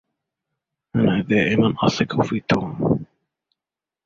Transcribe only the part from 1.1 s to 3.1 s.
دائما اثق في توم